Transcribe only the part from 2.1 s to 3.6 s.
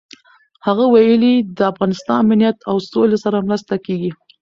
امنیت او سولې سره